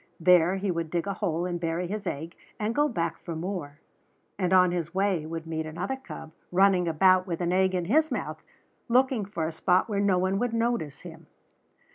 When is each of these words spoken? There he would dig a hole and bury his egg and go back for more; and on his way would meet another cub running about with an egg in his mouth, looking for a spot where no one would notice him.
There 0.19 0.55
he 0.55 0.71
would 0.71 0.89
dig 0.89 1.05
a 1.05 1.13
hole 1.13 1.45
and 1.45 1.59
bury 1.59 1.85
his 1.85 2.07
egg 2.07 2.33
and 2.59 2.73
go 2.73 2.87
back 2.87 3.19
for 3.19 3.35
more; 3.35 3.77
and 4.35 4.51
on 4.51 4.71
his 4.71 4.95
way 4.95 5.27
would 5.27 5.45
meet 5.45 5.67
another 5.67 5.95
cub 5.95 6.31
running 6.51 6.87
about 6.87 7.27
with 7.27 7.39
an 7.39 7.53
egg 7.53 7.75
in 7.75 7.85
his 7.85 8.09
mouth, 8.09 8.41
looking 8.87 9.25
for 9.25 9.45
a 9.47 9.51
spot 9.51 9.87
where 9.87 9.99
no 9.99 10.17
one 10.17 10.39
would 10.39 10.53
notice 10.55 11.01
him. 11.01 11.27